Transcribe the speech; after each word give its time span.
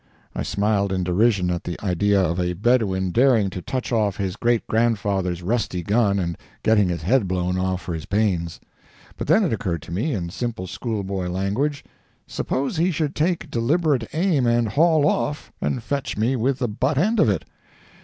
I 0.33 0.41
smiled 0.41 0.91
in 0.91 1.03
derision 1.03 1.51
at 1.51 1.63
the 1.63 1.79
idea 1.83 2.19
of 2.19 2.39
a 2.39 2.53
Bedouin 2.53 3.11
daring 3.11 3.51
to 3.51 3.61
touch 3.61 3.91
off 3.91 4.17
his 4.17 4.35
great 4.35 4.65
grandfather's 4.65 5.43
rusty 5.43 5.83
gun 5.83 6.17
and 6.17 6.39
getting 6.63 6.89
his 6.89 7.03
head 7.03 7.27
blown 7.27 7.55
off 7.59 7.81
for 7.83 7.93
his 7.93 8.07
pains. 8.07 8.59
But 9.15 9.27
then 9.27 9.43
it 9.43 9.53
occurred 9.53 9.83
to 9.83 9.91
me, 9.91 10.15
in 10.15 10.31
simple 10.31 10.65
school 10.65 11.03
boy 11.03 11.29
language, 11.29 11.83
"Suppose 12.25 12.77
he 12.77 12.89
should 12.89 13.13
take 13.13 13.51
deliberate 13.51 14.07
aim 14.11 14.47
and 14.47 14.69
'haul 14.69 15.07
off' 15.07 15.51
and 15.61 15.83
fetch 15.83 16.17
me 16.17 16.35
with 16.35 16.57
the 16.57 16.67
butt 16.67 16.97
end 16.97 17.19
of 17.19 17.29
it?" 17.29 17.45